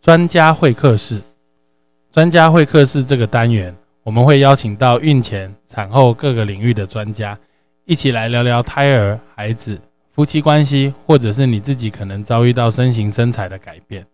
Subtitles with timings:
[0.00, 1.20] 专家会客室，
[2.10, 7.38] 专家会客室这个单元，我们会邀请到孕前、产后各个领域的专家，
[7.84, 9.78] 一起来聊聊胎儿、孩子、
[10.10, 14.04] 夫妻关系，或者是你自己可能遭遇到身形身材的改变。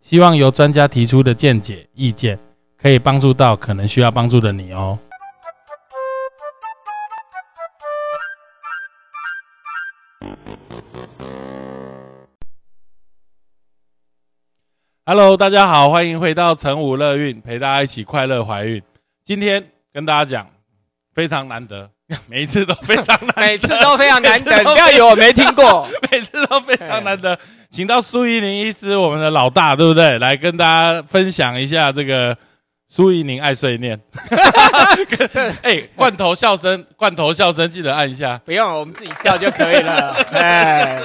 [0.00, 2.38] 希望由专家提出的见解、意见，
[2.80, 4.98] 可以帮助到可能需要帮助的你哦。
[15.10, 18.82] Hello，大家好，欢迎回到成武乐运，陪大家一起快乐怀孕。
[19.24, 20.46] 今天跟大家讲，
[21.14, 21.88] 非常难得，
[22.28, 27.38] 每一次都非常难， 每次都非常难得， 不要以为我没听过，每次都非常难得。
[27.70, 30.18] 请到苏怡宁医师，我们的老大，对不对？
[30.18, 32.36] 来跟大家分享一下这个
[32.90, 33.98] 苏怡宁爱碎念。
[35.62, 38.36] 哎，罐头笑声，罐头笑声，记得按一下。
[38.44, 40.12] 不用，我们自己笑就可以了。
[40.32, 41.00] 哎。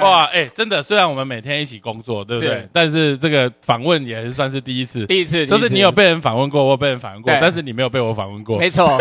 [0.00, 2.68] 哇，哎，真的，虽然我们每天一起工作，对不对？
[2.72, 8.86] 但是这个访问也是算是第一次，第一次，就是你有被人访问过，我被人访问过，但是你没有被我访问过，没错，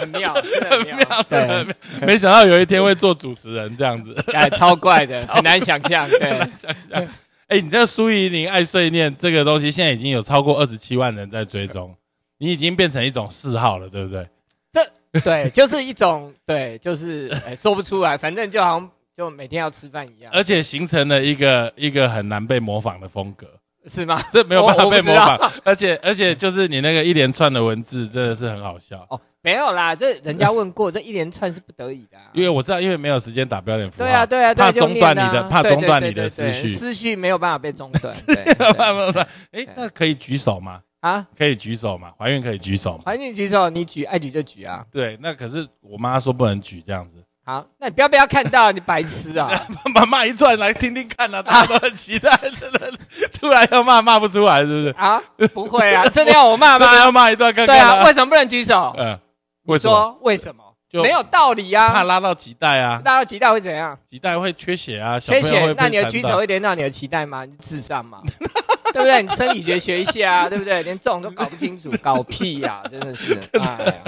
[0.00, 1.66] 很妙，很妙，对，
[2.06, 7.08] 没想到有一天会做主持人这样子， 哎，超怪的， 很难想象，很难想象。
[7.48, 11.94] 哎，你这个苏怡宁爱碎念这个东西，现在已经有超过二十七万人在追踪，
[12.38, 14.26] 你已经变成一种嗜好了，对不对？
[14.72, 18.90] 这对，就是一种对，就是说不出来，反正就好像。
[19.16, 23.46] 就每天要吃饭一样，而且形成了一个一个很难被模仿的风格，
[23.86, 24.20] 是吗？
[24.30, 29.18] 这没有办法被模仿，而且而且就是你那个一连串的文字真的是很好笑哦。
[29.40, 39.26] 没有啦，这人家问过，这一连串是不得已的，因为我知道，因为没有时间打标点符号，对啊对啊，怕中断你的，怕中断你的思绪，思绪没有办法被中断， 没有办法。
[39.52, 40.82] 哎，那可以举手吗？
[41.00, 42.12] 啊，可以举手吗？
[42.18, 43.04] 怀孕可以举手吗？
[43.06, 44.84] 怀孕举手，你举爱举就举啊。
[44.90, 47.22] 对，那可是我妈说不能举这样子。
[47.46, 49.48] 好，那你不要不要看到你白痴啊！
[49.94, 52.36] 把骂一串来听听看啊，大家都很期待。
[53.32, 54.88] 突然要骂骂不出来，是不是？
[54.98, 55.22] 啊，
[55.54, 56.84] 不会啊，真的要我骂吗？
[56.90, 57.76] 真的要骂一段看看。
[57.76, 58.92] 对啊，为什么不能举手？
[58.98, 59.16] 嗯，
[59.62, 60.64] 你说为什么？
[60.90, 61.88] 就没有道理啊。
[61.88, 63.98] 怕拉到脐带啊，拉到脐带会怎样？
[64.10, 65.74] 脐带会缺血啊，缺血。
[65.76, 67.44] 那你的举手会连到你的脐带吗？
[67.44, 68.20] 你智障吗？
[68.92, 69.22] 对不对？
[69.22, 70.82] 你生理学学一下啊， 对不对？
[70.82, 72.82] 连这种都搞不清楚，搞屁呀！
[72.90, 73.38] 真的是。
[73.60, 74.02] 哎，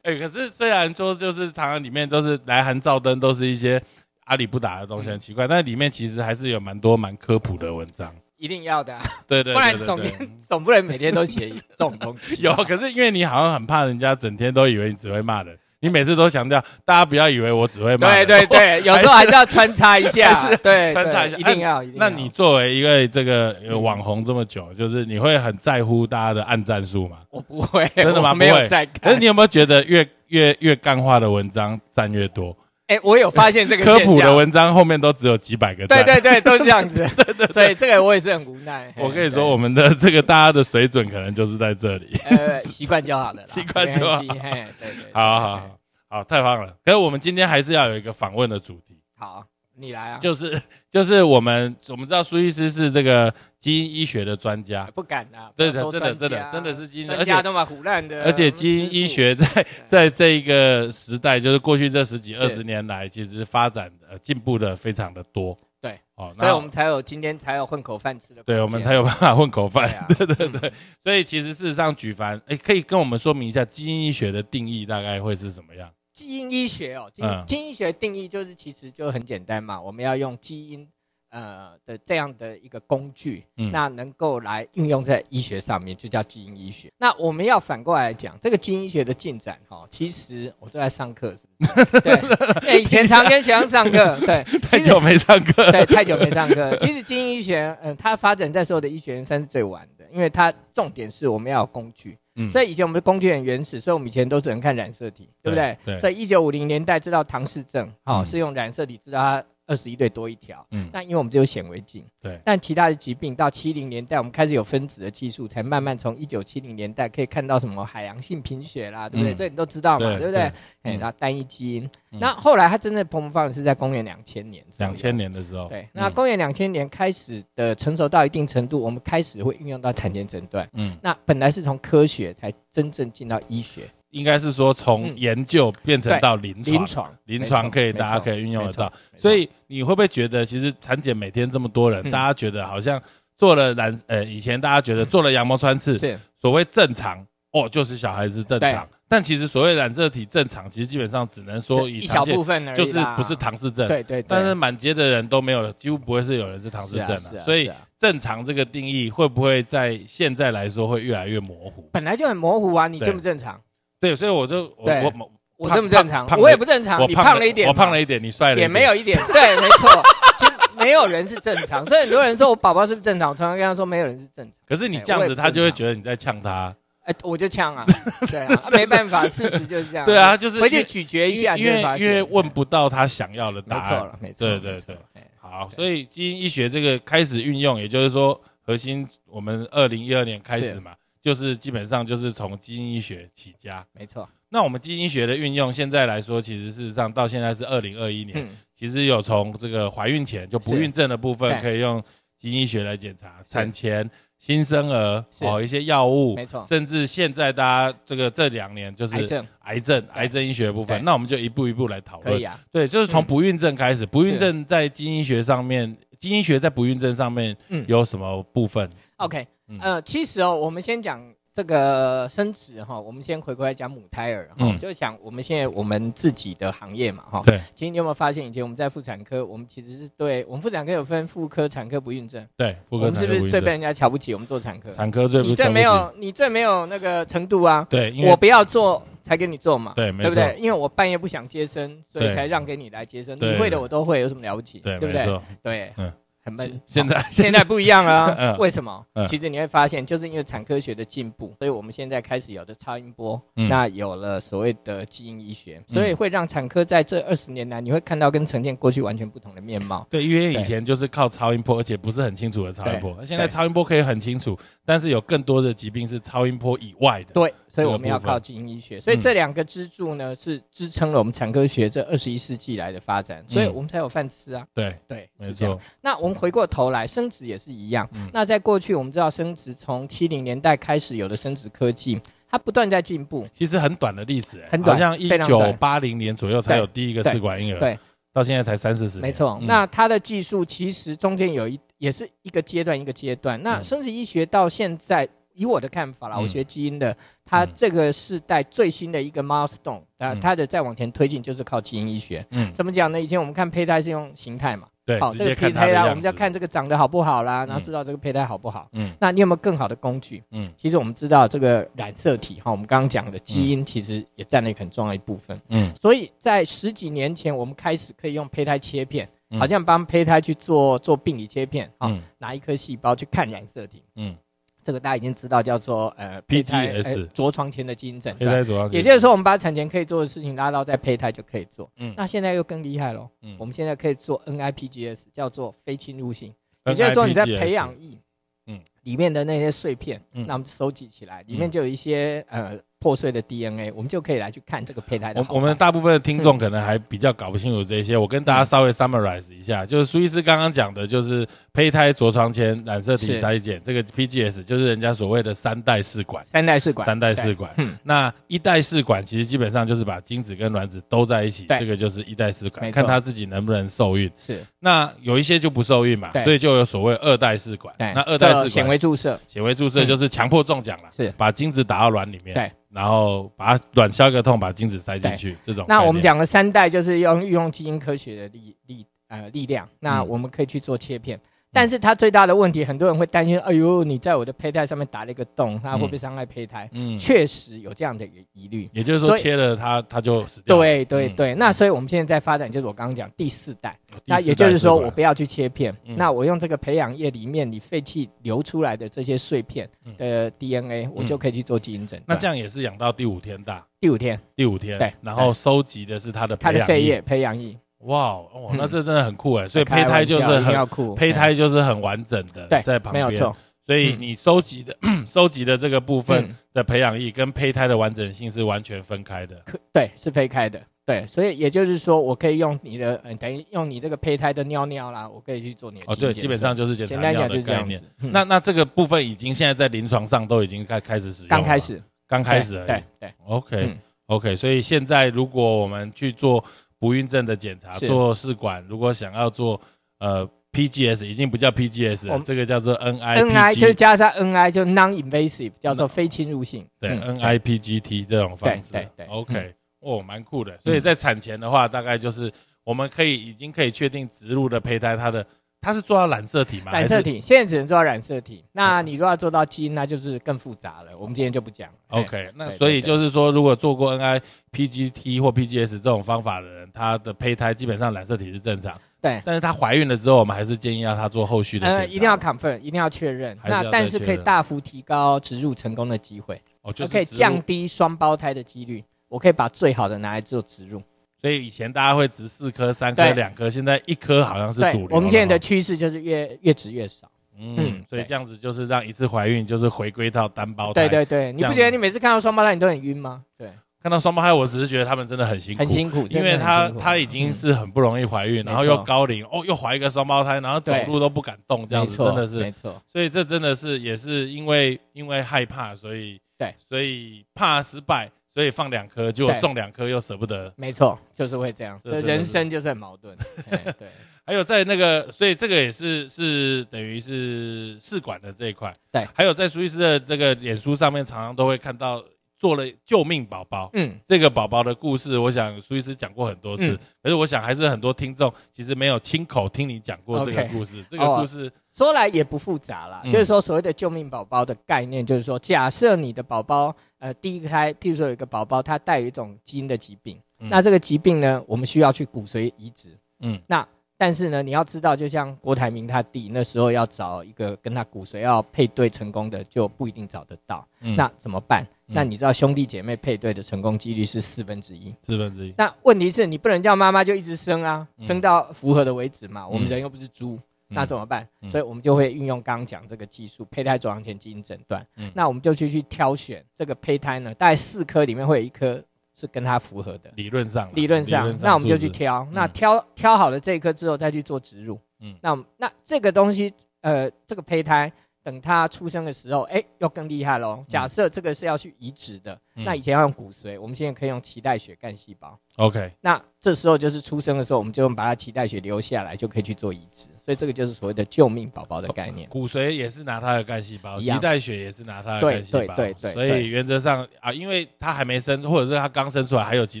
[0.02, 3.80] 哎可是虽然说就是常常里面都是来函照灯，都是一些
[4.24, 8.12] 阿里不打的东西，很奇怪，但是里面其实还是有蛮多蛮科普的文章。
[8.36, 10.00] 一定要的，对对，不然总
[10.48, 12.42] 总不能每天都写这种东西。
[12.42, 15.56] 有，可是因为你好像很怕人家整天都以为你只会骂人。
[15.82, 18.14] 你每次都强调，大家不要以为我只会骂。
[18.14, 20.48] 对对对， 有时候还是要穿插一下。
[20.62, 21.82] 对，穿插一下，一定要。
[21.96, 27.16] 那你作为一个这个网红这么久，就是你会很在乎大家的按赞数吗？
[27.30, 28.32] 我不会，真的吗？
[28.32, 28.94] 没有在看。
[29.02, 32.56] 可是你有没有觉得越越越干化的文章赞越多？
[32.92, 37.08] 哎，我有发现这个 科普的文章后面都只有几百个赞，对对对，都是这样子。
[37.16, 38.92] 对对，所以这个我也是很无奈。
[38.98, 42.14] 我跟你说，我们的这个大家的水准可能就是在这里。
[42.24, 44.18] 呃，习惯就好了，习惯就好。
[44.20, 45.70] 对对，好好好，
[46.10, 46.74] 好，太棒了。
[46.84, 49.00] 可是我们今天还是要有一个访问的主题。
[49.18, 49.44] 好。
[49.74, 50.18] 你来啊！
[50.18, 50.60] 就是
[50.90, 55.50] 就是我们我们知道苏医师是这个基因医学的专家，不敢啊！
[55.56, 58.24] 对的，真的真的真的是基因专家都蛮胡乱的。
[58.24, 65.56] 而且基因医学在在这一个时代，就是过去这十几二十年来，其实发展呃进步的非常的多。
[65.80, 68.42] 对哦，所以我们才有今天才有混口饭吃的。
[68.44, 70.06] 对，我们才有办法混口饭。
[70.16, 70.72] 对 对对，
[71.02, 75.90] 所以其实事实上举凡哎，可以跟我们说明一下基因医学的定义大概会是怎么样？
[76.12, 80.86] 基因医学哦，基因基因医学定义就是其实就很简单嘛，我们要用基因
[81.30, 86.92] 呃的这样的一个工具，那能够来运用在医学上面，就叫基因医学。
[86.98, 92.00] 那我们要反过来讲，这个基因医学的进展哈，其实我都在上课，是不是？
[92.60, 96.76] 对，以前常跟学生上课， 对，太久没上课，对，太久没上课。
[96.76, 102.18] 其实基因医学，嗯，它发展在所有的医学院算是最晚的，因为它重点是我们要有工具。
[102.50, 105.76] 所以以前我们的工具很原始，所以我们以前都只能看染色体，对不对？
[105.84, 105.98] 对。
[105.98, 109.44] 所以一九五零年代知道唐氏症，好是用染色体知道它。
[109.66, 119.34] 二十一对多一条，嗯，但因为我们只有显微镜，对，但其他的疾病到七零年代，我们开始有分子的技术，才慢慢从一九七零年代可以看到什么海洋性贫血啦，对不对？
[119.34, 120.52] 这你都知道嘛，对不对？
[120.82, 133.88] 哎，然后单一基因，那后来它真正蓬勃发展是在公元两千年，两千年的时候，对，那公元两千年开始的成熟到一定程度，我们开始会运用到产前诊断，嗯，那本来是从科学才真正进到医学。
[134.12, 143.02] 应该是说从研究变成到临床，临床临床可以大家可以运用得到，所以你会不会觉得其实产检每天这么多人，大家觉得好像
[143.36, 148.88] 做了染呃以前大家觉得做了羊膜穿刺，是所谓正常哦，就是小孩子正常。
[149.08, 153.86] 但其实所谓染色体正常，其实基本上只能说一小部分就是不是唐氏症。
[153.86, 154.22] 对对。
[154.22, 157.40] 但是满街的人都没有，几乎不会是有人是唐氏症的。
[157.44, 161.90] 所以正常这个定义会不会在现在来说会越来越模糊？
[161.92, 163.60] 本来就很模糊啊，你正不正常？
[164.02, 166.26] 对，所以我就我我我正不正常？
[166.38, 167.00] 我也不正常。
[167.08, 169.16] 你胖了一点，我胖了一点，你帅了，也没有一点。
[169.32, 169.88] 对，没错。
[170.36, 173.30] 其实没有人是正常，所以很多人说我宝宝是不是正常？
[173.30, 174.54] 我常常跟他说没有人是正常。
[174.66, 176.74] 可是你这样子，他就会觉得你在呛他。
[177.04, 177.86] 哎，我就呛啊，
[178.28, 180.04] 对啊，没办法，事实就是这样。
[180.04, 183.82] 对啊，就是回去咀嚼一下，因为因为问不到他想要的答案。
[183.82, 184.38] 没错了，没错。
[184.48, 184.96] 对对对，
[185.40, 193.86] 好，所以基因医学这个开始运用，也就是说，核心我们二零一二年开始嘛，就是基本上就是从基因医学起家。
[193.94, 194.28] 没错。
[194.50, 198.46] 那我们基因医学的运用，现在来说，其实事实上到现在是二零二一年，
[198.76, 202.02] 其实有从这个怀孕前就不孕症的部分，可以用
[202.36, 204.10] 基因医学来检查，产前。
[204.38, 212.34] 新生儿哦，一些药物，没错，甚至现在大家这个这两年就是癌症，癌症，癌症医学部分，那我们就一步一步来讨论。
[212.34, 219.46] 可以啊，对，就是从不孕症开始，不孕症在基因学上面，基因学在不孕症上面有什么部分？OK，
[219.80, 221.22] 呃，其实哦，我们先讲。
[221.54, 227.42] 这个生殖哈，我们先回过来讲母胎儿哈，就是讲我们现在我们自己的行业嘛哈。
[227.44, 227.60] 对。
[227.74, 232.42] 其实你有没有发现，以前我们在妇产科，我们其实是对我们妇产科有分妇科、产科、不孕症。
[232.56, 232.74] 对。
[232.88, 234.32] 我们是不是最被人家瞧不起？
[234.32, 234.94] 我们做产科。
[234.94, 237.86] 产科最你最没有，你最没有那个程度啊。
[237.90, 238.14] 对。
[238.24, 239.92] 我不要做才给你做嘛。
[239.94, 240.56] 对，对不对？
[240.58, 243.36] 因为我半夜不想接生，所以才让给你来接生。
[243.38, 244.78] 你会的我都会，有什么了不起？
[244.78, 245.40] 对，对不对？
[245.62, 245.92] 对。
[245.98, 246.10] 嗯。
[246.44, 248.56] 很闷，现在现在不一样了。
[248.58, 249.04] 为什么？
[249.28, 260.06] 其实你会发现，就是因为产科学的进步，所以我们现在开始有的超音波，那有了所谓的基因医学，所以会让产科在这二十年来，你会看到跟呈现过去完全不同的面貌。
[260.10, 267.32] 对，因为以前就是靠超音波，而且不是很清楚的超音波，现在超音波可以很清楚，但是有更多的疾病是超音波以外的。
[267.32, 267.54] 对。
[267.72, 274.66] 所以我们要靠基因医学，所以这两个支柱呢是支撑了我们产科学这二十一世纪来的发展，所以我们才有饭吃啊。
[274.74, 275.80] 对对，是这样。
[276.02, 278.06] 那我们回过头来，生殖也是一样。
[278.30, 282.20] 那在过去，我们知道生殖从七零年代开始有的生殖科技，
[282.50, 283.46] 它不断在进步。
[283.54, 287.98] 其实很短的历史，很短，好像一九八零年左右才有第一个试管婴儿，对，
[288.34, 289.18] 到现在才三四十。
[289.18, 293.62] 没错，那它的技术其实中间有一也是一个阶段一个阶段。
[293.62, 295.26] 那生殖医学到现在。
[295.54, 302.44] 以我的看法啦，我学基因的，它这个是代最新的一个 milestone，啊，它的再往前推进就是靠基因医学。
[302.50, 303.20] 嗯，怎么讲呢？
[303.20, 308.88] 以前我们看胚胎是用形态嘛，对，好，这个胚胎啦，我们就要看这个长得好不好啦，然后知道这个胚胎好不好。
[308.92, 310.42] 嗯，那你有没有更好的工具？
[310.52, 315.60] 嗯，其实我们知道这个染色体哈，我们刚刚讲的基因其实也占了一个很重要一部分。
[315.68, 319.28] 嗯，所以在十几年前，我们开始可以用胚胎切片，
[319.58, 324.02] 好像帮胚胎去做做病理切片，啊，拿一颗细胞去看染色体。
[324.16, 324.34] 嗯。
[324.82, 331.90] 这个大家已经知道，叫做呃 PGS 着床前的基因诊断，也就是说，我们把产前可以做的事情拉到在胚胎就可以做。
[331.96, 333.28] 嗯，那现在又更厉害喽。
[333.42, 336.52] 嗯，我们现在可以做 NIPGS，叫做非侵入性，
[336.86, 338.18] 也就是说你在培养液，
[338.66, 342.78] 嗯，里面的那些碎片，那我们收集起来，里面就有一些呃。
[343.02, 345.44] 破碎的 DNA，我们就可以来去看这个胚胎的。
[345.48, 356.46] 我我们大部分的听众可能还比较搞不清楚这些，我跟大家稍微 summarize 一下，就是苏医师刚刚讲的，就是胚胎着床前染色体筛检，这个 PGS 就是人家所谓的三代试管。
[356.46, 357.04] 三代试管。
[357.04, 357.74] 三代试管。
[357.78, 357.98] 嗯。
[358.04, 364.30] 那一代试管其实基本上就是把精子跟卵子都在一起，这个就是一代试管，看他自己能不能受孕。
[364.38, 364.64] 是。
[364.78, 367.92] 那有一些就不受孕嘛，所以就有所谓二代试管。
[367.98, 372.54] 那二代试管显微注射，显微注射就是强迫中奖了，是把精子打到卵里面。
[372.54, 372.70] 对。
[372.90, 375.86] 然后把卵消个痛，把精子塞进去，这种。
[375.88, 381.40] 那我们讲了三代，就是用运用基因科学的力力呃力量，那我们可以去做切片。
[381.72, 386.88] 但是它最大的问题，很多人会担心，哎呦，你在我的胚胎上面打了一个洞，它会不会伤害胚胎？
[386.92, 388.90] 嗯，确实有这样的一个疑虑。
[388.92, 390.76] 也就是说，切了它，它就死掉。
[390.76, 393.98] 对对对，那所以我们现在在发展，就是我刚刚讲第四代。
[394.26, 399.88] 那也就是说，我不要去切片，那我用这个培养液里面你废弃流出来的这些碎片
[400.18, 402.24] 的 DNA，我就可以去做基因诊断。
[402.28, 403.82] 那这样也是养到第五天大？
[403.98, 404.98] 第五天，第五天。
[404.98, 407.78] 对，然后收集的是它的它的肺液培养液。
[408.02, 409.68] 哇哦，那这真的很酷哎！
[409.68, 413.24] 所以胚胎就是很酷，胚胎就是很完整的，在旁边。
[413.24, 413.56] 没有错。
[413.84, 419.56] 所以你收集的 收集的这个部分的培养液跟胚胎的完整性是完全分开的。
[419.92, 420.80] 对，是分开的。
[421.04, 426.06] 对，所以也就是说，我可以用你的，等于用你这个胚胎的尿尿啦，我可以去做你的。
[426.06, 428.00] 哦，对，基本上就是简单讲就是概念。
[428.18, 431.48] 那那这个部分已经现在在临床上都已经开开始使用。
[431.48, 432.84] 刚开始，刚开始。
[432.86, 433.32] 对对。
[433.46, 436.64] OK OK，所以现在如果我们去做。
[437.02, 439.80] 不孕症的检查做试管，如果想要做
[440.20, 446.86] 呃 PGS 已经不叫 PGS，这个叫做 NI，NI 就加上 NI 就 non-invasive，叫做非侵入性。
[447.00, 448.92] 对，NIPGT 这种方式。
[448.92, 449.26] 对对对。
[449.26, 450.78] OK，哦，蛮酷的。
[450.78, 452.52] 所以在产前的话，大概就是
[452.84, 455.44] 我们可以已经可以确定植入的胚胎，它的
[455.82, 456.92] 它是做到染色体吗？
[456.92, 458.64] 染色体现在只能做到染色体。
[458.70, 461.10] 那你如果要做到基因，那就是更复杂了。
[461.18, 461.90] 我们今天就不讲。
[462.08, 468.96] OK，那所以就是说，如果做过 NIPGT 或 PGS 这种方法的人，他的胚胎基本上染色体是正常。
[469.20, 473.58] 对，但是她怀孕了之后，我们还是建议要她做后续的检查，一定要 confirm，一定要确认。
[473.64, 479.02] 那但是可以大幅提高植入成功的机会，哦，就可以降低双胞胎的几率。
[479.28, 481.02] 我可以把最好的拿来做植入。
[481.42, 485.08] 所以以前大家会植四颗、三颗、两颗，现在一颗好像是主流。
[485.10, 487.28] 我们现在的趋势就是越越植越少。
[487.58, 491.06] 嗯，所以这样子就是让一次怀孕就是回归到单胞胎。
[491.06, 493.44] 对对对，你不觉得你每次看到双胞胎你都很晕吗？
[493.58, 493.68] 对。
[494.02, 503.00] 看到双胞胎，我只是觉得他们真的很辛苦，很辛苦，因为他他已经是很不容易怀孕，然后又高龄，哦，又怀一个双胞胎，然后走路都不敢动，这样子真的是没错。
[503.08, 510.72] 所以这真的是也是因为因为害怕，所以对，所以怕失败，所以放两颗，结果中两颗又舍不得。
[510.76, 513.36] 没错，就是会这样，这人生就是很矛盾。
[513.98, 514.08] 对，
[514.46, 518.92] 还有在那个，所以这个也是是等于是试管的这一块。
[519.10, 522.22] 对，还有在苏医师的这个脸书上面，常常都会看到。
[522.58, 531.04] 做了救命宝宝，嗯，这个宝宝的故事，我想苏医师讲过很多次，可是我想还是很多听众其实没有亲口听你讲过这个故事。
[531.10, 543.86] 这个故事说来也不复杂啦，就是说所谓的救命宝宝的概念，就是说假设你的宝宝，呃，第一胎，譬如说有一个宝宝他带有一种基因的疾病，那这个疾病呢，我们需要去骨髓移植，嗯，那。
[544.18, 550.86] 但是呢，你要知道，就像郭台铭他弟那时候要找一个跟他骨髓要配对成功的，就不一定找得到。
[551.00, 551.84] 那怎么办？
[552.06, 555.12] 那你知道兄弟姐妹配对的成功几率是四分之一。
[555.24, 555.74] 四分之一。
[555.76, 559.66] 那问题是你不能叫妈妈就一直生啊，生到符合的为止嘛。
[559.66, 560.56] 我们人又不是猪，
[560.92, 561.46] 那怎么办？
[561.68, 565.06] 所以我们就会运用刚刚讲这个技术，胚胎着床前基因诊断。
[565.34, 569.02] 那我们就去去挑选这个胚胎呢，大概四颗里面会有一颗。
[569.34, 575.00] 是跟它符合的，理论上，理论上，那我们就去挑，那挑挑好了这一颗之后，再去做植入。
[575.20, 576.70] 嗯，那那这个东西，
[577.00, 578.12] 呃，这个胚胎。
[578.42, 580.84] 等他出生的时候，哎，又更厉害喽。
[580.88, 585.58] 假设这个是要去移植的，那以前要用骨髓，我们现在可以用脐带血干细胞。
[585.76, 590.28] OK，那这时候就是出生的时候，我们就用把它脐带血留下来，就可以去做移植。
[590.44, 592.48] 所以这个就是所谓的救命宝宝的概念。
[592.50, 595.94] 骨髓也是拿它的干细胞，脐带血也是拿它的干细胞。
[595.94, 600.00] 对对对所以原则上啊，因为他还没生，或者是他刚生出来还有脐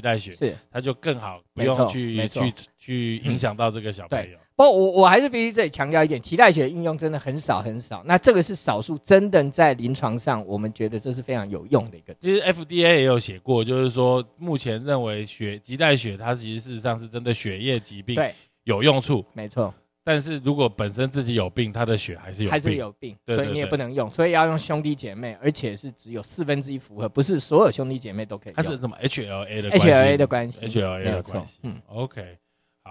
[0.00, 4.38] 带血，是他就更好，不用去去去影响到这个小朋友。
[4.54, 8.02] 不，我我还是必须这里强调一点，脐带血的应用真的很少很少。
[8.04, 12.14] 那这个是少数，真的在临床上，我们觉得这是非常有用的一个。
[12.20, 18.16] 其实 FDA 也有写过，就是说目前认为血脐带血它其实事实上是针对血液疾病
[18.64, 19.72] 有用处，没错。
[20.04, 24.10] 但是如果本身自己有病，他的血还是有还是有病，所以你也不能用。
[24.10, 28.52] 所以要用兄弟姐妹，而且是只有四分之一符合，不是所有兄弟姐妹都可以。
[28.52, 31.60] 它是什么 HLA 的 HLA 的关系？HLA 的关系。
[31.62, 32.36] 嗯，OK。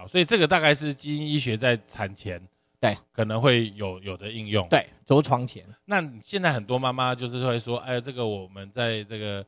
[0.02, 2.42] 好，所以这个大概是基因医学在产前
[2.80, 2.96] 对。
[3.12, 5.64] 可能会有有的应用，对着床前。
[5.84, 9.46] 那现在很多妈妈就是会说，哎，这个我们在这个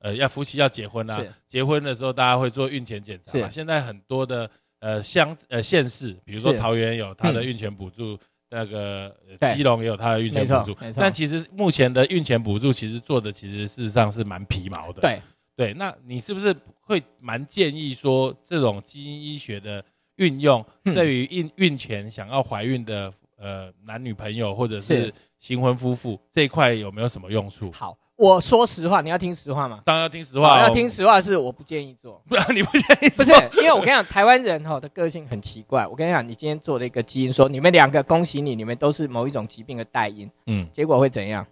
[0.00, 3.50] 呃要夫妻要结婚啊，结婚的时候大家会做孕前检查嘛。
[3.50, 4.48] 现在很多的
[4.78, 8.16] 呃乡呃县市，比如说桃园有它的孕前补助，
[8.48, 9.12] 那个
[9.54, 15.00] 基隆也有它的孕前补助，但其实目前的孕前补助其实做的其实事实上是蛮皮毛的。
[15.00, 15.20] 对。
[15.56, 19.82] 对，那你是不是会蛮建议说，这种基因医学的
[20.16, 27.70] 运用，对于孕孕前想要怀孕的呃男女朋友或者是新婚夫妇这一块有没有什么用处？
[27.72, 29.82] 好，我说实话，你要听实话吗？
[29.84, 32.22] 当然要听实话，要听实话是我不建议做。
[32.26, 33.10] 不， 你不建议？
[33.10, 35.86] 不是，因为我跟你讲，台湾人哈的个性很奇怪。
[35.86, 41.46] 我跟你讲，你今天做了一个基因，说你们两个恭喜你，你们都是某一种疾病的代因，嗯，结果会怎样？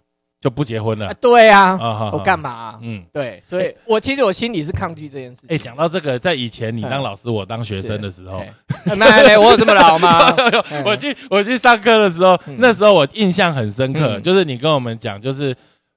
[0.45, 1.11] 就不结婚了？
[1.15, 1.75] 对啊，
[2.13, 2.77] 我干嘛？
[2.83, 5.49] 嗯，对，所以我其实我心里是抗拒这件事情。
[5.49, 8.43] 哎，讲到这个，在以前你当老师，我当学生的时候，
[8.95, 10.19] 没没，我有这么老吗？
[10.85, 15.55] 我去我去上课的时候，那时候我印象很深刻，就是你跟我们讲，就是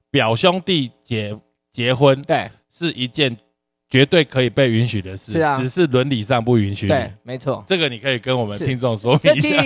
[0.09, 1.37] 表兄弟结
[1.71, 3.37] 结婚，对，是一件
[3.87, 6.87] 绝对可以被允许的事，是啊，只是伦理上不允许。
[6.87, 9.63] 对，没错，这个你可以跟我们听众说明一下。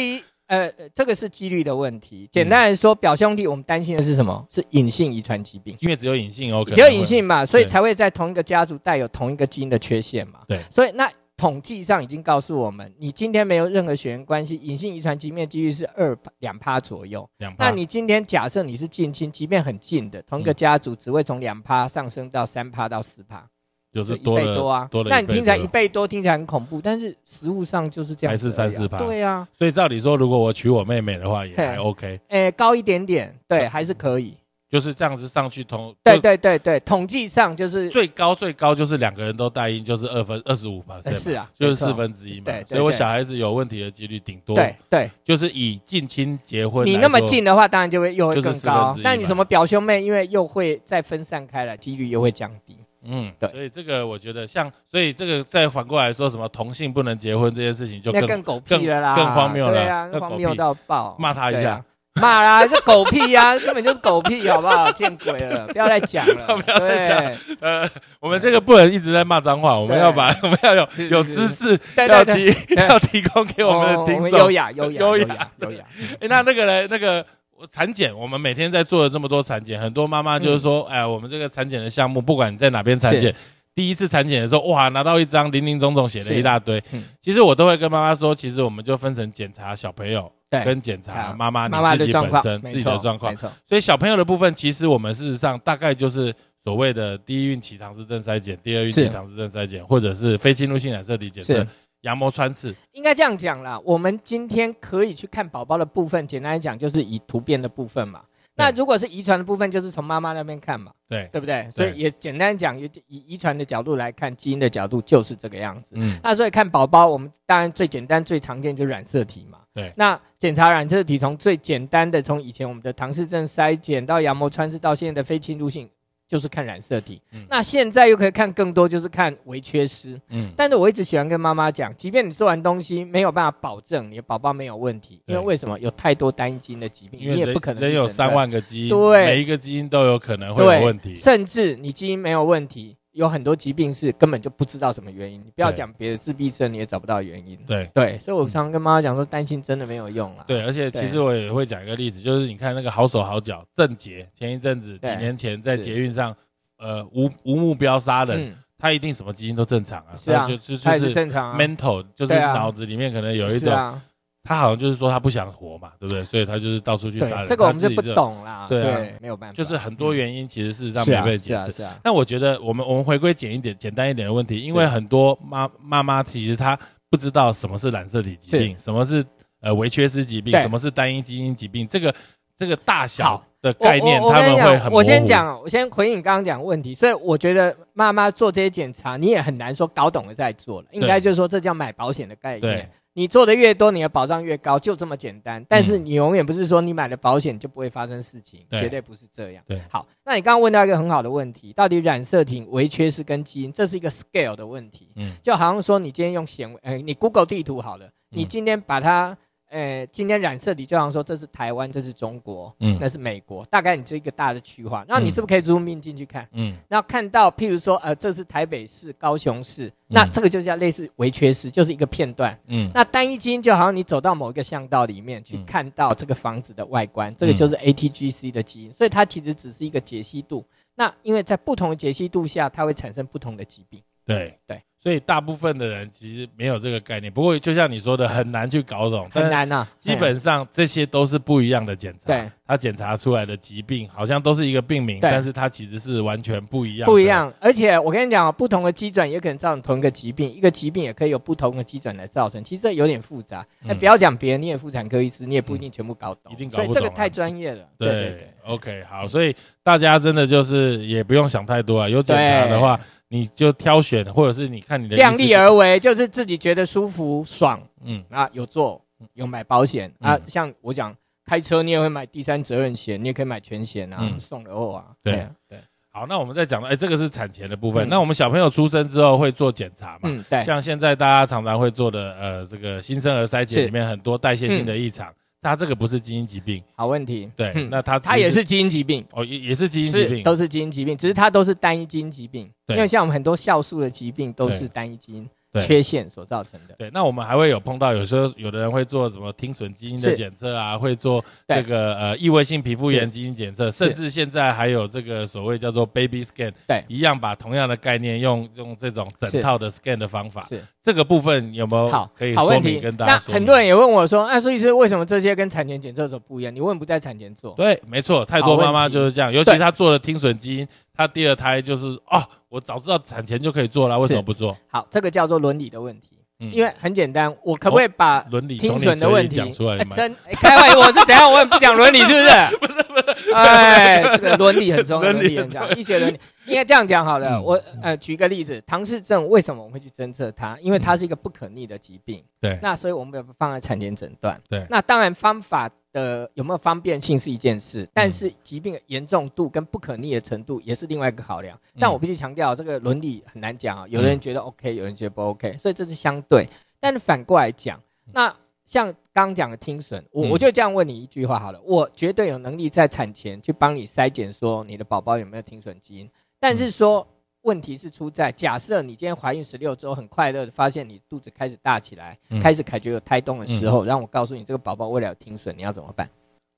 [0.47, 2.27] 呃，这个是几率的问题。
[2.31, 4.45] 简单来说，表兄弟我们担心的是什么？
[4.50, 10.41] 是隐性遗传疾病，因为只有隐性哦，只有隐性嘛，所以才会在同一个家族带有同一个基因的缺陷嘛。
[10.47, 17.27] 对，所以那统计上已经告诉我们，你今天没有任何血缘关系，隐性遗传疾病几率是二两趴左右。
[17.38, 17.65] 两趴。
[17.65, 23.50] 那你今天假设你是近亲，即便很近的同一个家族，只会从两趴上升到三趴到四趴。
[23.93, 25.09] 就是多倍多啊，多了。
[25.09, 28.97] 那你听起来一倍多，听起来很恐怖，但是实物上就是这样，还是三四趴。
[28.97, 32.19] 对啊，所以照理说，如果我娶我妹妹的话，也还 OK。
[32.29, 34.33] 哎，高一点点，对，还是可以。
[34.71, 42.51] 就是这样子上去统对对对对，统计上就是最高最高就是两个人都带音，就是二分二十五吧，是啊，就是四分之一嘛。
[42.67, 48.97] 所以我小孩子有问题的几率顶多对对，就是以近亲结婚，你那么近的话，当然就会又会更高。
[49.03, 52.75] 那你什么表兄妹，因为又会再分散开了，几率又会降低。
[53.05, 53.50] 嗯，对。
[53.50, 61.83] 所以这个我觉得像，所以这个再反过来说，什么同性不能结婚这件事情就更狗屁了啦，更荒谬了，对啊，荒谬到爆，骂他一下。
[62.22, 64.91] 骂啦，是狗屁呀， 根本就是狗屁，好不好？
[64.91, 67.17] 见鬼了， 不要再讲了，不要再讲。
[67.60, 75.83] 呃，我们这个不能一直在骂脏话，我们要把 我们要有有知识，要提要提供给我们的听众，优雅优雅优雅优雅。
[76.22, 76.88] 哎，那那个呢？
[76.88, 77.25] 那个
[77.72, 83.34] 产检，我们每天在做了这么多产检，很多妈妈就是说，哎，我们这个产检的项目，不管你在哪边产检，
[83.74, 86.84] 第一次产检的时候，哇，拿到一张零零总总写了一大堆。
[87.22, 90.32] 其实我都会跟妈妈说，其实我们就分成检查小朋友。
[90.63, 96.32] 跟检查妈妈你自己本身自己的状况，所以小朋友的部分，其实我们事实上大概就是
[96.63, 101.65] 所谓的第一孕期唐氏症筛检、第二孕期唐氏症筛检，或者是非侵入性染色体检测、
[102.03, 102.74] 羊膜穿刺。
[102.93, 108.22] 应该这样讲啦，我们今天可以去看宝宝的部分，简单来讲就是以突变的部分嘛。
[108.55, 111.67] 那如果是遗传的部分，就是从妈妈那边看嘛，对对不对？
[111.72, 115.95] 所以也简单讲，以遗传的角度来看，基因的角度就是这个样子。
[115.95, 119.57] 嗯，那所以看宝宝，我们当然最简单、最常见就是染色体嘛。
[119.74, 125.89] 对，那检查染色体从最简单的，从以前我们的唐氏症筛检到羊膜穿刺，到现在的非侵入性。
[126.33, 130.19] 就是看染色体，那现在又可以看更多，就是看微缺失。
[130.29, 135.77] 嗯，但是我一直喜欢跟妈妈讲，即便你做完东西没有办法保证你的宝宝没有问题，因为为什么？
[135.79, 142.97] 有太多单一基因的疾病，你也不可能人有三万个基因，对，每一个基因都有可能会有问题，甚至你基因没有问题。
[143.13, 147.58] 有很多疾病是根本就不知道什么原因，你不要讲别的自闭症，你也找不到原因。
[147.65, 147.89] 对。
[147.93, 150.43] 对，所以我常常跟妈妈讲说，担心真的没有用了。
[150.48, 156.36] 对，而且其实我也会讲一个例子，就是你看那个好手好脚郑捷，前一阵子几年前在捷运上，
[156.77, 164.01] 呃，无无目标杀人，他一定什么基因都正常啊，是啊，就就就是正常，mental 就是脑子里面可能有一种。
[164.43, 166.24] 他好像就是说他不想活嘛，对不对？
[166.25, 167.48] 所以他就是到处去杀人。
[167.48, 168.68] 这个我们就不懂啦。
[168.70, 169.55] 对，没有办法。
[169.55, 171.72] 就是很多原因，其实事实上没被解释。
[171.72, 171.98] 是啊。
[172.03, 176.77] 那我觉得我们我们回归简一点、简单一点的问题，因为很多妈妈妈其实她
[177.09, 179.25] 不知道什么是染色体疾病，什么是
[179.61, 182.13] 呃微缺失疾病，什么是单一基因疾病，这个
[182.59, 186.94] 这个大小的概念他们会很我先讲，我先回应刚刚讲问题。
[186.94, 190.87] 所以我觉得妈妈做这些检查，你也很难说搞懂了再做了。
[190.91, 192.89] 应该就是说，这叫买保险的概念。
[193.13, 195.63] 你做的越多，你的保障越高，就这么简单。
[195.69, 199.63] 但是你永远不是说你买了保险就不会发生事情，绝对不是这样。
[199.67, 205.09] 对，好，那你刚刚问到一个很好的问题，到底染色体微缺失跟基因，这是一个 scale 的问题。
[205.15, 209.37] 嗯，就好像说你今天用显微，呃，你 Google 地图好了，你今天把它。
[209.74, 216.48] 呃，今天染色体就好像说这是台湾，这是中国，嗯，那是美国，大概你这一个大的区划，那你是不是可以 zoom in 进去看？
[216.51, 222.55] 嗯，然后看到，譬如说，呃，这是台北市、高雄市，那这个就叫类似微缺失，就是一个片段。
[222.68, 230.64] 嗯，那单一基因就好像你走到某一个巷道里面去看到这个房子的外观，这个就是 ATGC 的基因，所以它其实只是一个解析度。
[230.94, 234.00] 那因为在不同的解析度下，它会产生不同的疾病。
[234.24, 234.79] 对对。
[235.03, 239.85] 所以大部分的人其实没有这个概念，不过就像你说的，很难去搞懂，很难呐。
[240.00, 247.05] 基本上这些都是不一样的检查，对，他检查出来的疾病好像都是一个病名，但是它其实是完全不一样。
[247.05, 253.65] 不一样，而且我跟你讲不同的机转也可能造成同一个疾病，一个疾病也可以有不同的机转来造成，其实这有点复杂。
[253.81, 256.93] 那不要讲别人，你也妇产科医师，你也不一定全部搞懂，一定搞不懂。
[256.93, 257.85] 所以这个太专业了。
[257.97, 262.99] 对对对，OK，好，所以大家真的就是也不用想太多啊，有检查的话。
[263.29, 271.11] 你就挑选，或者是你看你的量力而为，就是自己觉得舒服爽，嗯啊，有做有买保险啊，像我讲
[271.46, 275.79] 开车，你也会买第三责任险，你也可以买全险啊，送的货啊，对对。
[276.16, 278.08] 好，那我们再讲到，哎，这个是产前的部分。
[278.08, 280.20] 那我们小朋友出生之后会做检查嘛？
[280.25, 280.62] 嗯，对。
[280.62, 285.34] 像现在大家常常会做的，呃，这个新生儿筛检里面很多代谢性的异常。
[285.60, 287.50] 它这个不是基因疾病，好问题。
[287.56, 292.70] 对，那它它也是基因疾病哦，也也是基因疾病，都是基因疾病，只是它都是单一基因疾病。
[292.90, 295.50] 因为像我们很多酵素的疾病都是单一基因。
[295.81, 296.96] 缺陷所造成的。
[296.98, 310.62] 对，那我们还会有碰到，有时候有的人会做什么听损基因的检测啊，会做这个呃异位性皮肤炎基因检测，甚至现在还有这个所谓叫做 baby scan，对，一样把同样的概念用用这种整套的 scan 的方法。
[310.64, 313.33] 是这个部分有没有好可以说明跟大家？
[313.33, 316.74] 那很多人也问我说，啊所以是为什么这些跟产前检测所不一样？
[316.74, 317.74] 你为什么不在产前做？
[317.75, 320.88] 对，没错，太多妈妈就是这样，尤其他做了听损基因。
[321.15, 324.75] 他第二胎就是哦，我早知道产前就可以做了，为什么不做？
[324.87, 326.29] 好，这个叫做伦理的问题。
[326.71, 329.97] 因为很简单，我可不可以把伦理听损的问题讲出来？
[330.15, 331.51] 真开玩笑，我是怎样？
[331.51, 332.47] 我也不讲伦理，是不是？
[332.79, 335.91] 不是不是，哎，这个伦理很重 要，伦理很重要。
[335.91, 337.61] 医学伦理应该这样讲好了。
[337.61, 340.77] 我呃举个例子，唐氏症为什么我们会去侦测它？
[340.79, 342.41] 因为它是一个不可逆的疾病。
[342.61, 342.79] 对。
[342.81, 344.61] 那所以我们把它放在产前诊断。
[344.69, 344.85] 对。
[344.89, 345.89] 那当然方法。
[346.13, 351.77] 的有没有方便性是一件事，但是疾病的严重度跟不可逆的程度也是另外一个考量。
[351.99, 354.07] 但我必须强调，这个伦理很难讲啊。
[354.07, 356.65] 有的人觉得 OK，有人觉得不 OK，所以这是相对。
[357.01, 367.27] 但是反过来讲，那像刚刚讲的听损，我我就这样问你一句话好了，我绝对有能力在产前去帮你筛检，说你的宝宝有没有听损基因，但是说。
[367.63, 376.29] 问题是出在假设你今天怀孕十六周，很快乐的发现你肚子开始大起来，开始感觉有胎动的时候，让我告诉你这个宝宝为了听损，你要怎么办？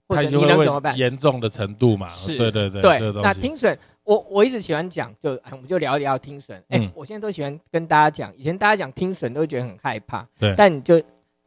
[0.07, 0.97] 或者你能怎么办？
[0.97, 3.11] 严重的程度嘛，是，对对对，对。
[3.21, 6.63] 那听损，我我一直喜欢讲，就我们就聊一聊听损。
[6.69, 11.01] 哎，我现在都喜欢跟大家讲，以前大家讲听损都会觉得很害怕，对，但你就。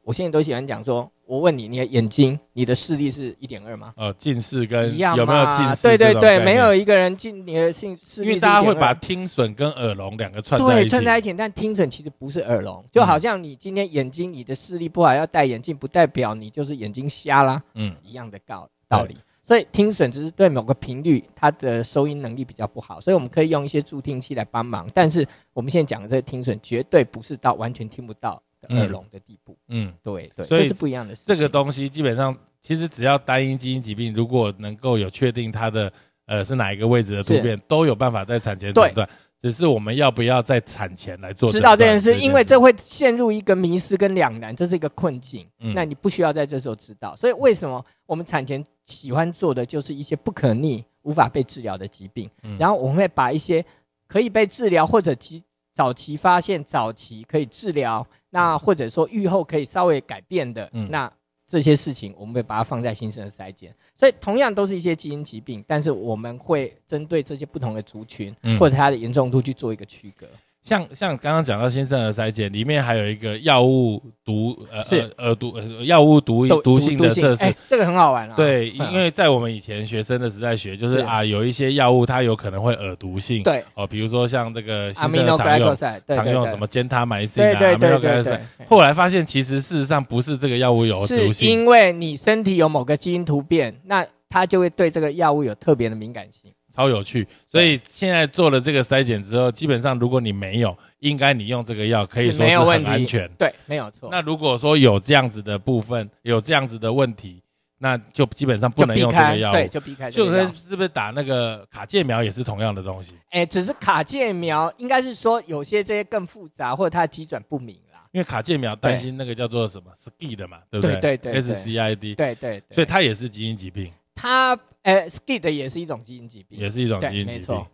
[0.04, 3.92] 我现在都喜欢讲说，我问你，你的眼睛，你的视力是一点二吗？
[3.98, 5.82] 呃，近视跟有没有近视？
[5.82, 8.28] 对对对，没有一个人近你的视视力。
[8.28, 10.84] 因为大家会把听损跟耳聋两个串在一起。
[10.84, 17.62] 对，串在一起，但听损其实不是耳聋，就好像你今天眼睛你的视力不好要戴眼镜，不代表你就是眼睛瞎啦。
[17.74, 19.14] 嗯，一样的道道理。
[19.42, 24.88] 所以听损只是对某个频率它的收音能力比较不好，所以我们可以用一些助听器来帮忙。
[24.94, 28.42] 但是我们现在讲的这个听损绝对不是到完全听不到。
[28.68, 31.24] 耳聋的地步，嗯，对对，所以是不一样的事。
[31.26, 35.92] 这个东西基本上，其实只要单一基因疾病，如果能够有确定它的
[36.26, 39.08] 呃是哪一个位置的突变，都有办法在产前诊断。
[39.40, 41.48] 只是我们要不要在产前来做？
[41.48, 45.46] 知道这件事，因为这会陷入一个迷失跟两难，这是一个困境。
[45.60, 47.14] 嗯那你不需要在这时候知道。
[47.14, 52.28] 所以为什么我们产前喜欢做的就是一些不可逆、无法被治疗的疾病？
[52.42, 53.64] 嗯然后我们会把一些
[54.08, 55.40] 可以被治疗或者及
[55.78, 58.04] 早期发现、早期可以治疗。
[58.30, 61.10] 那或者说愈后可以稍微改变的，那
[61.46, 70.26] 这些事情我们会把它放在新生儿筛检，所以同样都是一些基因疾病，但是我们会针对这些不同的族群或者它的严重度去做一个区隔。
[70.68, 75.08] 像像刚刚讲到新生儿筛检，里面还有一个药物毒呃是。
[75.18, 78.34] 耳毒药物毒毒性的测试，这个很好玩啊。
[78.36, 83.64] 对，因为在我们以前学生的时代学，就是啊有一些药物它有可能会耳毒性，对。
[83.74, 85.74] 哦，比如说像这个新生儿常用
[86.06, 88.40] 常用什么坚他埋西啊，对对对对。
[88.68, 96.52] 后来发现其实事实上不是这个药物有毒性，因为你身体有某个基因突变，那它就会对这个药物有特别的敏感性。
[96.78, 103.28] 超有趣，所以现在做了这个筛检之后，基本上如果你没有，应该你用这个药可以说是很安全。
[103.36, 104.08] 对，没有错。
[104.12, 107.42] 那如果说有这样子的部分，有这样子的问题，
[107.78, 109.50] 那就基本上不能用这个药。
[109.50, 110.08] 对，就避开。
[110.08, 113.16] 就是是不是打那个卡介苗也是同样的东西？
[113.30, 118.06] 哎，只是卡介苗应该是说有些这些更复杂，或者它的机转不明啦。
[118.12, 121.00] 因为卡介苗担心那个叫做什么 SCID 嘛，对不对？
[121.00, 122.14] 对对对，SCID。
[122.14, 122.62] 对对。
[122.70, 123.90] 所以它也是基因疾病。
[124.18, 124.58] 它。
[124.82, 127.66] 呃，skid 也是一种基因疾病，也是一种基因疾病。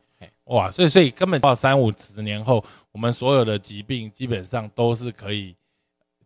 [0.45, 5.55] 哇，所以所以根本到三五十年后，我们所有的疾病基本上都是可以，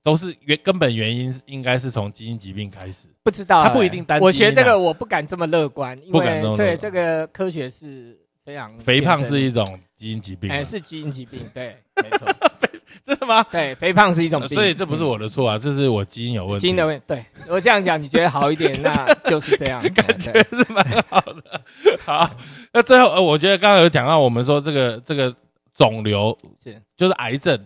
[0.03, 3.09] 都是原根本原因应该是从基因疾病开始。
[3.23, 4.19] 不知道，它不一定单。
[4.21, 8.73] 我学这个我不敢这么乐观，因为对这个科学是非常。
[8.79, 12.27] 肥胖是一种基因疾病，哎，是基因疾病，对，没错。
[13.07, 13.43] 真的吗？
[13.51, 16.63] 对，肥胖是一种病，所以这不是我的错啊，这是我基因有问题。
[16.63, 17.25] 基因的问题，对。
[17.49, 21.61] 我这样讲，你觉得好一点，那就是这样， 感觉是蛮好的。
[22.05, 22.31] 好，
[22.73, 25.35] 那最后呃，我觉得刚刚有讲到，我们说这个这个
[25.75, 26.81] 肿瘤是。
[26.97, 27.59] 就是癌症，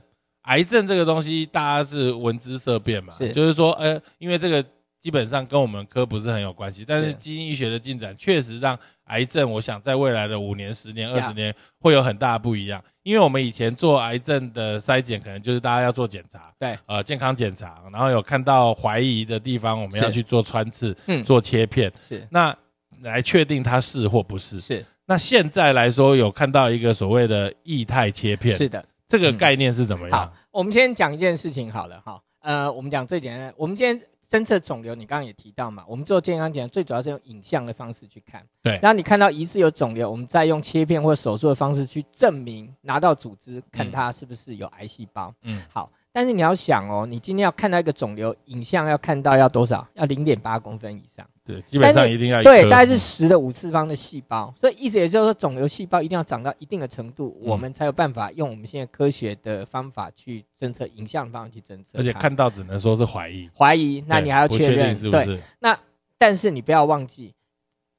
[0.43, 3.33] 癌症这个东西大家是闻之色变嘛，是。
[3.33, 4.65] 就是说呃，因为这个
[5.03, 12.83] 基本上跟我们科不是很有关系，但是基因医学的进展确实让癌症，我想在未来的五年、十年、二十年会有很大的不一样。
[13.03, 22.57] 因为我们以前做癌症的筛检，可能就是大家要做检查，对，呃，健康检查，然后有看到怀疑的地方，我们要去做穿刺，嗯，做切片，是，那
[23.01, 24.87] 来确定它是或不是，是。
[25.05, 30.17] 那现在来说，有看到一个所谓的异态切片，是的，这个概念是怎么样？
[30.17, 34.01] 好，我们先讲一件事情好了，哈，呃，我们讲最简单，我们今天。
[34.33, 35.85] 侦测肿瘤，你刚刚也提到嘛？
[35.87, 38.43] 我们做健康检查最主要是用影像的方式去看。
[38.63, 38.79] 对。
[38.81, 45.35] 然后你看到疑似有肿瘤，我们再用切片或手术的方式去证明，拿到组织看它是不是有癌细胞。
[45.43, 45.63] 嗯。
[45.71, 45.93] 好。
[46.15, 49.87] 但是你要想哦，你今天要看到一个肿瘤影像，要看到要多少？
[49.93, 51.27] 要零点八公分以上。
[51.45, 54.53] 对，基本上一定要对，大概是十的五次方的细胞。
[54.57, 61.99] 所以意思也就是说，肿瘤细胞一定要长到一定的程度，我们才有办法用我们现在科学的方法去侦测影像方法去侦测。
[61.99, 65.41] 而且看到只能说是怀疑，怀疑，那你还要确认，是不是？
[65.59, 65.77] 那
[66.17, 67.35] 但是你不要忘记。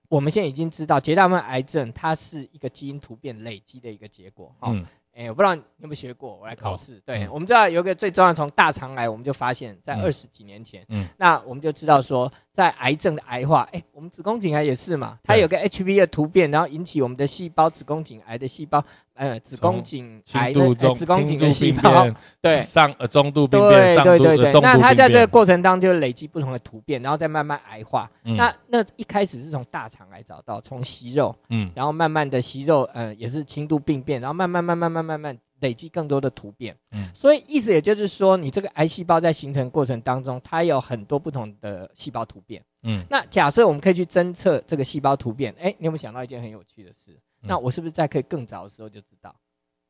[0.10, 4.54] 我们现在已经知道，绝大部分癌症它是一个基因突变累积的一个结果。
[4.60, 4.72] 哈，
[5.16, 7.02] 哎，我不知道你有没有学过，我来考试。
[7.06, 12.32] 对，我们知道有一个最重要，从大肠癌，我们就发现，在二十几年前，嗯，那我们就知道说。
[12.54, 22.08] 在癌症的癌化，哎，我们子宫颈癌也是嘛，它有个 HV 的突变，然后引起我们的细胞子宫颈癌的细胞，呃，子宫颈癌的子宫颈的细胞，
[22.42, 28.10] 对，上呃中度病变，对对对对，那它在这个过程当中就累积不同的突变，然后再慢慢癌化。
[28.24, 35.38] 那那一开始是从大肠癌找到，从息肉，嗯，然后慢慢的息肉，呃，也是轻度病变，然后慢慢慢慢慢慢慢。
[35.60, 47.18] 累积更多的突变，嗯，所以意思也就是说，你这个癌细胞在形成过程当中，它有很多不同的细胞突变，嗯，那假设我们可以去侦测这个细胞突变，哎，你有没有想到一件很有趣的事？
[47.44, 49.36] 那我是不是在可以更早的时候就知道？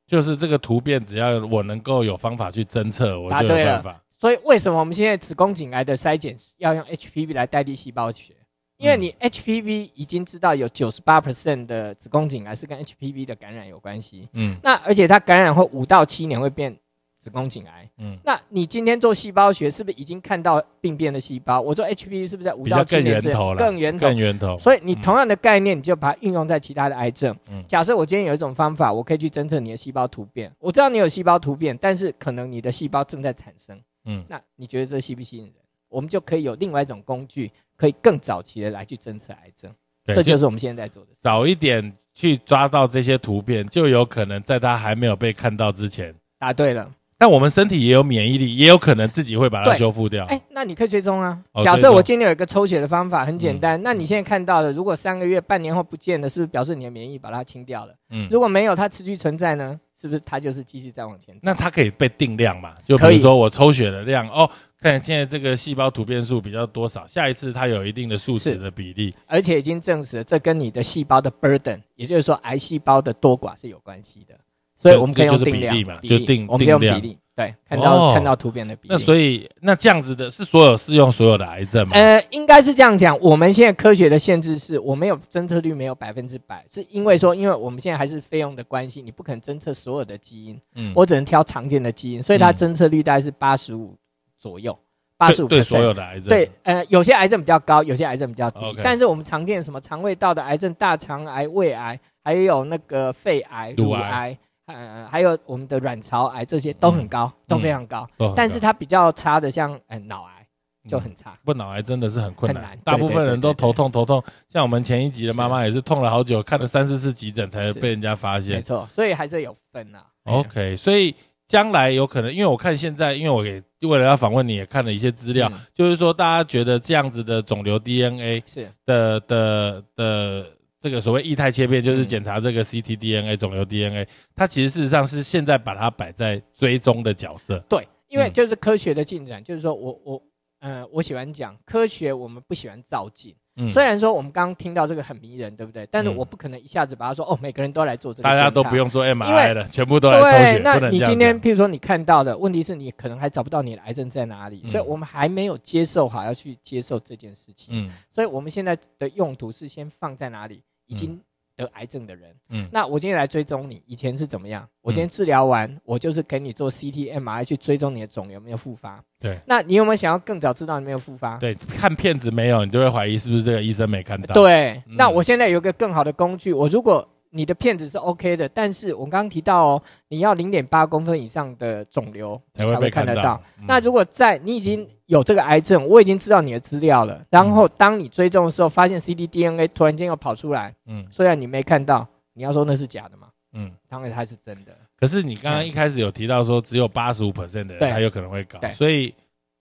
[0.05, 4.01] 就是这个突变，只要我能够有方法去侦测，我就有办法。
[4.17, 8.33] 所以为什么我们现在子宫颈癌的筛检要用 HPV 来代替细胞学？
[8.77, 16.75] 因为你 HPV 已经知道有九十八 percent 的子宫颈癌是跟 HPV 的感染有关系，嗯，那而且它感染后五到七年会变
[17.23, 21.62] 子宫颈癌，嗯，那你今天做细胞学是不是已经看到病变的细胞？
[21.62, 24.07] 我做 HPV 是不是在五到七年之后更源头？
[24.07, 24.59] 更源头。
[24.59, 27.33] 所以你同样的概念，你就把它运用在其他的癌症。
[27.49, 35.53] 嗯，假设我今天有一种方法，我可以去侦测你的细胞突变，我知道你有细胞突变，但是可能你的细胞正在产生，嗯，那你觉得这吸不吸引人？
[35.88, 39.71] 我们就可以有另外一种工具，可以更早期的来去侦测癌症，
[40.07, 41.12] 这就是我们现在在做的。
[41.21, 46.13] 早一点去抓到这些突变，就有可能在它还没有被看到之前。
[46.39, 46.91] 答对了。
[47.23, 50.25] 但我们身体也有免疫力，也有可能自己会把它修复掉。
[50.25, 51.41] 哎，那你可以追踪啊。
[51.62, 53.81] 假设我今天有一个抽血的方法，很简单。
[53.81, 57.93] 那你现在看到的，如果三个月、半年后不见了，是不是表示你的免疫把它清掉了？
[58.09, 58.27] 嗯。
[58.29, 59.79] 如果没有，它持续存在呢？
[59.97, 61.33] 是不是它就是继续再往前？
[61.41, 62.73] 那它可以被定量嘛？
[62.83, 64.49] 就比如说我抽血的量哦。
[64.81, 74.36] 看现在这个细胞突变数比较多少，下一次它有一定的数值的比例，而且已经证实了这跟你的细胞的 burden，也就是说癌细胞的多寡是有关系的，
[74.75, 78.93] 所以我们可以用定量嘛，就定我们用比例，对，看到看到突变的比例。
[78.93, 81.95] 那所以那这样子的是所有适用所有的癌症吗？
[81.95, 83.17] 呃，应该是这样讲。
[83.19, 93.95] 我们现在科学的限制是我没有侦测率没有百分之百，是因为说因为我们现在还是费用的关系，你不可能侦测所有的基因，嗯，我只能挑常见的基因，所以它侦测率大概是八十五。
[94.39, 94.77] 左右
[95.15, 98.59] 八十五对所有的癌症对呃有些癌症比较高，有些癌症比较低。
[98.83, 108.08] 但是我们常见什么肠胃道的癌症、大肠癌、胃癌，还有那个肺癌、乳癌，呃还有我们的卵巢癌，这些都很高，都非常高。
[108.36, 110.47] 但是它比较差的，像呃脑癌
[110.89, 111.38] 就很差。
[111.43, 114.23] 不脑癌真的是很困难，大部分人都头痛头痛。
[114.49, 118.56] 像我们前一集的妈妈也是痛了好久，看了三四次急诊才被人家发现。
[118.56, 120.06] 没错，所以还是有分啊。
[120.23, 121.15] OK，所以。
[121.45, 130.47] 将来有可能，因为我看现在，因为我给为了要访问你也看了一些资料，就是说大家觉得这样子的肿瘤 DNA 是的的的
[130.83, 137.57] 这个所谓异态切片，就是检查这个 ctDNA 肿瘤 DNA，它其实事实上是现在把它摆在追踪的角色。
[137.69, 140.21] 对，因为就是科学的进展，就是说我我
[140.59, 143.33] 呃我喜欢讲科学，我们不喜欢照镜。
[143.69, 145.87] 虽然说我们刚刚听到这个很迷人，对不对？
[145.91, 150.61] 但是我不可能一下子把它说哦，每个人都来做这个，大家都不用做 MRI 了，全部都来抽血。
[150.63, 157.67] 那你今天，譬如说你看到的问题是你可能还找不到你的癌症在哪里，所以我们还没有接受好要去接受这件事情。
[157.69, 160.63] 嗯，所以我们现在的用途是先放在哪里？
[160.87, 161.19] 已经。
[161.55, 164.67] 得癌症的人，嗯，那我今天来追踪你，以前是怎么样？
[164.81, 168.99] 我今天治疗完，我就是给你做 CT、MRI 去追踪你的肿有没有复发。
[169.19, 171.37] 对，那你有没有想要更早知道你没有复发？
[171.37, 174.33] 对，看片子没有，你就会怀疑是不是这个医生没看到。
[174.33, 177.07] 对，那我现在有一个更好的工具，我如果。
[177.35, 183.41] 你的片子是 OK 的，但是我刚刚提到哦，你要零点八公分以上的肿瘤才会看得到。
[183.67, 193.29] 那如果在你已经有这个癌症，我已经知道你的资料了，然后当你追踪的时候，发现 ctDNA 突然间又跑出来，嗯，虽然你没看到，你要说那是假的吗？
[193.53, 194.71] 嗯，当然它是真的。
[194.95, 199.13] 可是你刚刚一开始有提到说，只有八十五 percent 的人他有可能会搞，所以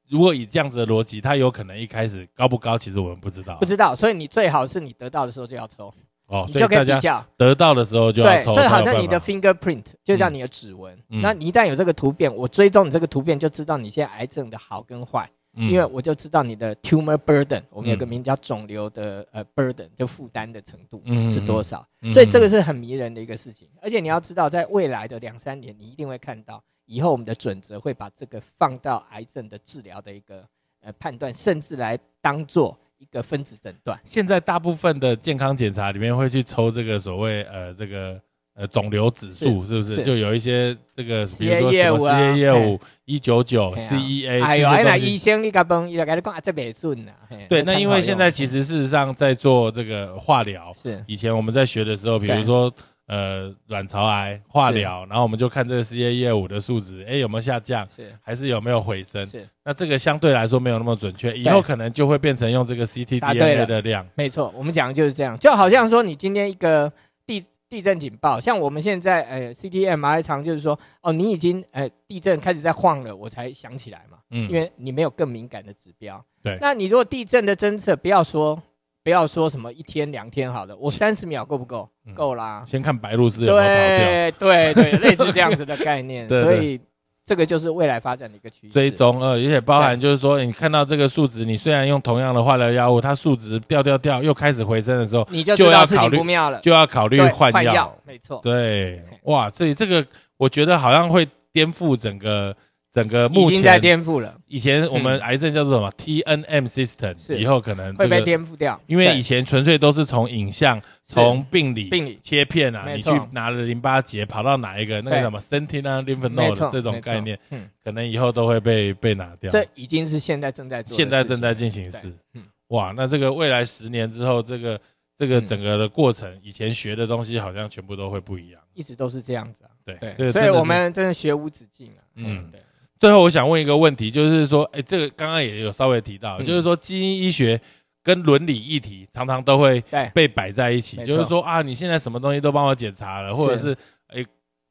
[0.08, 3.94] 如果以这样子的逻辑，他有可能一开始高不高，其实我们不知道，不知道。
[3.94, 5.92] 所以你最好是你得到的时候就要抽。
[6.32, 7.22] 哦，你就可以比较。
[7.36, 10.98] 得到的时候就对，这好像你的 fingerprint 就像你的指纹。
[11.08, 21.86] 那你一旦有这个突变，我追踪你这个突变，就知道你现在癌症的好跟坏，因为我就知道你的 tumor burden，我们有个名叫肿瘤的呃 burden，就负担的程度是多少。
[22.10, 30.42] 所以这个是很迷人的一个事情，而且你要知道，在未来的两三年，你一定会看到以后我们的准则会把这个放到癌症的治疗的一个
[30.80, 32.74] 呃判断，甚至来当做。
[33.02, 38.20] 一个分子诊断，现在大部分的健康检查里面会去抽这个所谓呃这个
[38.54, 40.04] 呃肿瘤指数，是不是？
[40.04, 47.10] 就有一些这个，比如说什么事业业务一九九 CEA，哎呦，那医生你甲问，伊就跟你讲啊，这没准呐。
[47.48, 51.02] 对，那因为现在其实事实上在做这个化疗，是。
[51.08, 52.72] 以前我们在学的时候，比如说。
[53.08, 57.86] 呃，卵巢癌化疗，然后我们就看这个事业业务的数值，哎，有没有下降？
[57.90, 59.26] 是还是有没有回升？
[59.26, 64.06] 是那这个相对来说没有那么准确，以后可能就会变成用这个 ctDNA 的量。
[64.14, 66.90] 没错，我们讲的就是这样，就好像说你今天一个
[67.26, 76.24] 地地震警报，像我们现在呃 ctMRI 常就是说，哦，你已经呃地震开始在晃了，我才想起来嘛，嗯，因为你没有更敏感的指标。
[76.42, 78.62] 对，那你如果地震的侦测，不要说。
[79.04, 81.88] 不要说什么一天两天好的，我三十秒够不够？
[82.14, 82.62] 够啦。
[82.66, 84.38] 先看白鹭是有没有跑掉。
[84.38, 86.28] 对对对， 类似这样子的概念。
[86.28, 86.80] 所以
[87.24, 88.72] 这个就是未来发展的一个趋势。
[88.72, 96.18] 追踪呃，而且包含就是说，你看到这个数值，你虽然用同样的化疗药物，它数值掉掉掉又开始回升的时候，你就要考虑
[96.62, 97.96] 就要考虑换药。
[98.04, 98.40] 没错。
[98.42, 102.54] 对，哇，所以这个我觉得好像会颠覆整个。
[102.92, 104.38] 整个目前已经在颠覆了。
[104.48, 108.78] 以前我们癌症叫做什么 T N M system，以后可能会被颠覆掉。
[108.86, 119.50] 因为以前纯粹都是从影像、从病理、病理切片啊，你去拿了淋巴结跑到哪一个那个什么 sentinel lymph node 这种概念，嗯，可能以后都会被被拿掉。
[119.50, 122.12] 这已经是现在正在做，现在正在进行时。
[122.34, 124.78] 嗯，哇，那这个未来十年之后，这个
[125.16, 128.60] 这个整个的过程，以前学的东西好像全部都会不一样。
[128.74, 129.70] 一直都是这样子啊。
[129.82, 132.04] 对对，所以我们真的学无止境啊。
[132.16, 132.60] 嗯，对。
[133.02, 137.60] 最后，我想问一个问题，就是说，哎，这个刚刚也有稍微提到，就是说，基因医学
[138.00, 139.82] 跟伦理议题常常都会
[140.14, 144.24] 被摆在一起，就是说啊，你现在什么东西都帮我检查了，或者是哎，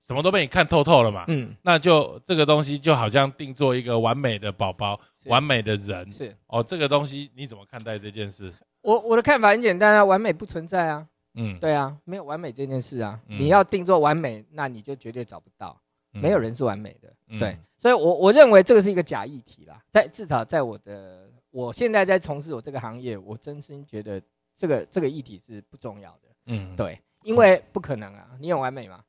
[0.08, 6.34] 什么都被你看透透了嘛，嗯，那就这个东西就好像定做一个完美的宝宝，完美的人，是。
[6.48, 8.54] 哦，这个东西你怎么看待这件事？
[8.82, 15.78] 我我的看法很简单啊，完美不存在啊，嗯，对啊，没有完美这件事啊，你要定做完美，那你就绝对找不到。
[16.12, 19.82] 没有人是完美的，对，所以，我我认为这个是一个假议题啦。
[19.90, 24.22] 在至少在我的，我现在在从事我这个行业，我真心觉得
[24.56, 26.30] 这个这个议题是不重要的。
[26.48, 29.02] 嗯，对，因为不可能啊，你有完美吗？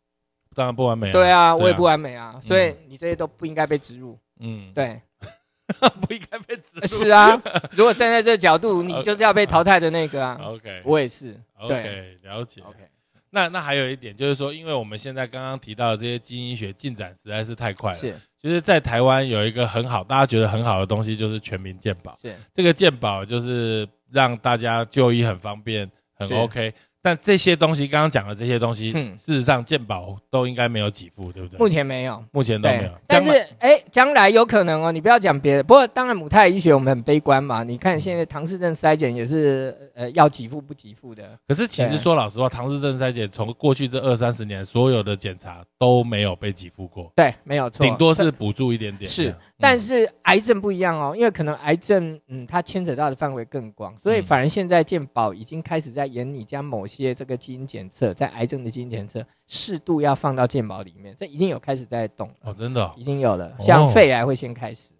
[0.55, 1.11] 当然不完美。
[1.11, 4.19] 对啊，我也不完美啊，所以你这些都不应该被植入。
[4.39, 5.01] 嗯，对，
[6.03, 6.87] 不应该被植入。
[6.87, 7.41] 是啊，
[7.73, 10.39] 如果站在这个角度，你 就是要被淘汰的那个啊。
[10.43, 11.41] OK，我也是。
[11.59, 12.61] OK，了解。
[12.63, 12.79] OK。
[13.35, 26.75] 那那还有一点就是说，因为我们现在刚刚提到的这些基因医学进展实在是太快了，是，就是在台湾有一个很好，大家觉得很好的东西，就是全民健保，是，这个健保就是让大家就医很方便，很 OK。
[27.03, 31.59] 但这些东西，刚刚讲的这些东西，嗯，事实上健保都应该没有给付，对不对？
[31.59, 32.91] 目前没有，目前都没有。
[33.09, 34.93] 但是，哎，将来有可能哦。
[34.93, 37.65] 你不要讲别的，不过当然母胎医学我们很悲观嘛。
[37.65, 41.37] 你看现在唐氏症筛检也是，呃，要给付不给付的。
[41.49, 47.13] 可是其实说老实话，唐氏症筛检从过去这二三十年所有的检查都没有被给付过。
[47.17, 49.11] 对，没有错，顶多是补助一点点。
[49.11, 49.35] 是。
[49.63, 64.93] 但是癌症不一样哦，因为可能癌症，嗯，它牵扯到的范围更广，所以反而现在健保已经开始在严拟将某些这个基因检测，在癌症的基因检测适度要放到健保里面，这已经有开始在动哦，真的已经有了，像肺癌会先开始，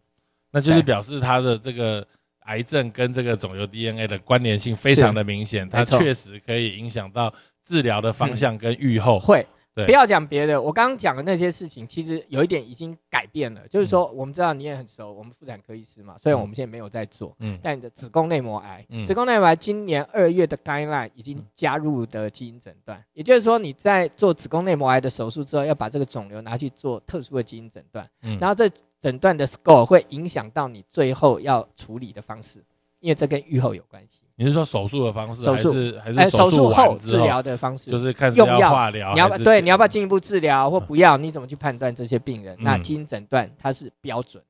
[0.53, 2.07] 那就是表示它的这个
[2.45, 9.19] 癌症跟这个肿瘤 DNA 的关联性非常的明显，它确实可以影响到治疗的方向跟预后。
[9.19, 9.45] 会。
[9.75, 13.67] 不要讲别的，我刚刚讲的那些事情，其实有一点已经改变了。
[13.69, 28.69] 就是说，我们知道你也很熟，我们妇产科医师嘛，虽然我们现在没有在做，嗯，但你的子宫内膜癌，子宫内膜癌今年二月的 guideline 已经加入的基因诊断，也就是说，你在做子宫内膜癌的手术之后，要把这个肿瘤拿去做特殊的基因诊断，嗯，然后这
[29.01, 32.63] 诊断的 score 会影响到你最后要处理的方式。
[33.03, 34.23] 因为这跟愈后有关系。
[34.37, 37.91] 你是说手术的方式，还是还是手术后治疗的方式？
[37.91, 41.17] 就是看用药、化疗，你要对你要不要进一步治疗或不要？
[41.17, 42.57] 你怎么去判断这些病人？
[42.61, 44.43] 那基因诊断它是标准，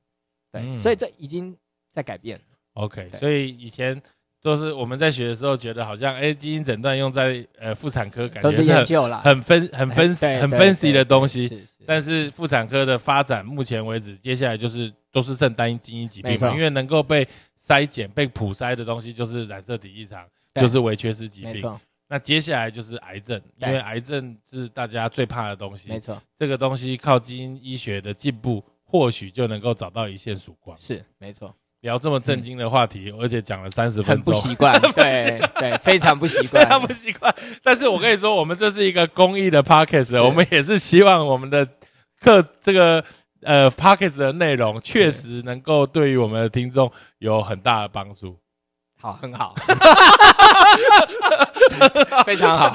[0.51, 1.55] 对，所以这已经
[1.91, 2.39] 在改变。
[2.75, 3.99] OK，所以以前
[4.41, 11.67] 都是我们在学的时候觉得好像，哎，基因诊断用在呃妇产科，感觉是研究了，很分很分很分析的东西。
[11.85, 17.27] 但是妇产科的发展，目前为止，接下来就是都是剩单一基因疾病嘛，因为能够被。
[17.67, 21.79] 筛检被普筛的东西就是染色体异常，就是微缺失疾病。
[22.09, 25.89] 那接下来就是癌症，因为癌症是大家最怕的东西。
[25.89, 26.21] 没错。
[26.37, 30.77] 这个东西靠基因医学的进步，或许就能够找到一线曙光。
[30.77, 31.55] 是，没错。
[31.79, 34.79] 聊这么震惊的话题，而且讲了三十分钟，很 不习惯。
[34.93, 37.33] 对对，非常不习惯，非常不习惯。
[37.63, 41.67] 但是我跟你说，我们这是一个公益的 podcast，我们也是希望我们的
[42.19, 43.03] 课这个。
[43.45, 48.37] 呃 p o c k e t 的内容确实能够对于我们的听众有很大的帮助。
[48.99, 49.53] 好，很好，
[52.25, 52.69] 非常好。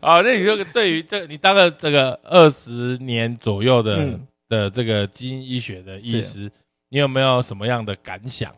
[0.00, 6.50] 好，那你就对于这，你当了这个二十年左右的的这个基因医学的医师，
[6.88, 8.50] 你有没有什么样的感想？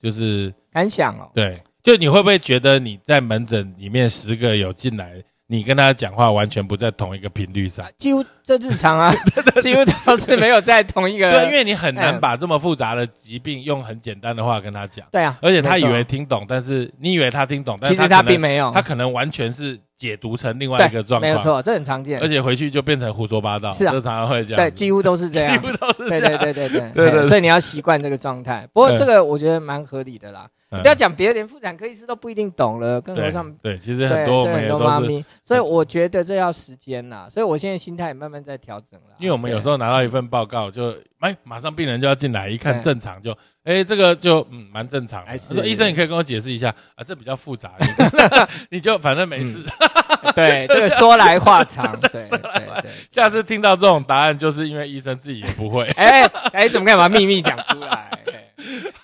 [0.00, 5.20] 就是感想哦，对，就你会不会觉得你在门诊里面十个有进来？
[5.48, 9.14] 你跟他讲话完全不在同一个频率上， 几乎这日常啊，
[9.62, 11.30] 几乎都是没有在同一个。
[11.30, 15.06] 对，因为你很难把这么复杂的疾病用很简单的话跟他讲。
[15.12, 21.22] 对啊，而且他以为听懂，但是你以为他听懂，但其实他并没有，他可能完全是解读成另外一个状况。
[21.22, 22.20] 没有错，这很常见。
[22.20, 23.70] 而且回去就变成胡说八道。
[23.70, 24.56] 是啊，这常常会这样。
[24.56, 25.54] 对，几乎都是这样。
[25.62, 26.38] 几乎都是这样。
[26.38, 27.22] 对对对对对对。
[27.28, 28.68] 所以你要习惯这个状态。
[28.72, 30.48] 不过这个我觉得蛮合理的啦。
[30.68, 39.14] 不要讲别的，连妇产科医师都不一定懂了，更何况对，其实很多很多妈咪，所以我觉得这要时间呐，所以我现在心态也慢慢在调整了。
[39.18, 43.30] 因为我们有时候拿到一份报告，就哎，马上病人就要进来，一看正常，就
[43.62, 45.24] 哎，这个就嗯蛮正常。
[45.24, 47.72] 他说：“医生，你可以跟我解释一下啊，这比较复杂，
[48.70, 49.64] 你就反正没事。”
[50.34, 51.98] 对，这个说来话长。
[52.00, 52.38] 对对
[52.82, 55.84] 对，下次听到这种答案，就是因为医生自己也不会。
[55.96, 58.10] 哎哎，怎么可以把秘密讲出来？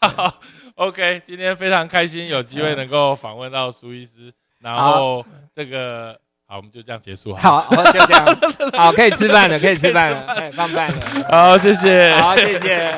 [0.00, 0.40] 好。
[0.82, 5.24] ok 今天非常开心有机会能够访问到苏医师然后
[5.54, 8.26] 这个好我们就这样结束好就这样。
[8.76, 12.16] 好可以吃饭了 可以吃饭了哎棒棒的好谢谢。
[12.16, 12.92] 好谢谢。